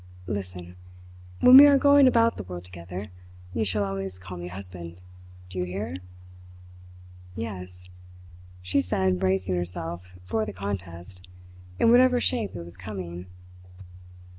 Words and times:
"Listen. 0.25 0.77
When 1.41 1.57
we 1.57 1.67
are 1.67 1.77
going 1.77 2.07
about 2.07 2.35
the 2.35 2.41
world 2.41 2.63
together, 2.63 3.11
you 3.53 3.63
shall 3.63 3.83
always 3.83 4.17
call 4.17 4.35
me 4.35 4.47
husband. 4.47 4.99
Do 5.47 5.59
you 5.59 5.63
hear?" 5.65 5.95
"Yes," 7.35 7.87
she 8.63 8.81
said 8.81 9.19
bracing 9.19 9.53
herself 9.53 10.17
for 10.25 10.43
the 10.43 10.53
contest, 10.53 11.27
in 11.77 11.91
whatever 11.91 12.19
shape 12.19 12.55
it 12.55 12.63
was 12.63 12.77
coming. 12.77 13.27